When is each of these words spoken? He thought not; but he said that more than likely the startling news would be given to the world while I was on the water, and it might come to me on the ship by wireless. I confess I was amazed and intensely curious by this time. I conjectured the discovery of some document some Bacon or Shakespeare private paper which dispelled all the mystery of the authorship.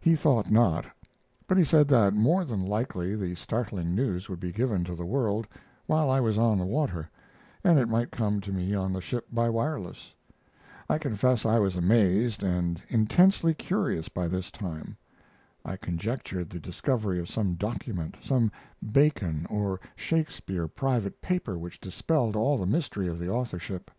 He 0.00 0.16
thought 0.16 0.50
not; 0.50 0.84
but 1.46 1.56
he 1.56 1.62
said 1.62 1.86
that 1.86 2.12
more 2.12 2.44
than 2.44 2.66
likely 2.66 3.14
the 3.14 3.36
startling 3.36 3.94
news 3.94 4.28
would 4.28 4.40
be 4.40 4.50
given 4.50 4.82
to 4.82 4.96
the 4.96 5.06
world 5.06 5.46
while 5.86 6.10
I 6.10 6.18
was 6.18 6.36
on 6.36 6.58
the 6.58 6.64
water, 6.64 7.08
and 7.62 7.78
it 7.78 7.88
might 7.88 8.10
come 8.10 8.40
to 8.40 8.50
me 8.50 8.74
on 8.74 8.92
the 8.92 9.00
ship 9.00 9.28
by 9.30 9.48
wireless. 9.48 10.12
I 10.88 10.98
confess 10.98 11.46
I 11.46 11.60
was 11.60 11.76
amazed 11.76 12.42
and 12.42 12.82
intensely 12.88 13.54
curious 13.54 14.08
by 14.08 14.26
this 14.26 14.50
time. 14.50 14.96
I 15.64 15.76
conjectured 15.76 16.50
the 16.50 16.58
discovery 16.58 17.20
of 17.20 17.30
some 17.30 17.54
document 17.54 18.16
some 18.22 18.50
Bacon 18.84 19.46
or 19.48 19.78
Shakespeare 19.94 20.66
private 20.66 21.22
paper 21.22 21.56
which 21.56 21.80
dispelled 21.80 22.34
all 22.34 22.58
the 22.58 22.66
mystery 22.66 23.06
of 23.06 23.20
the 23.20 23.30
authorship. 23.30 23.92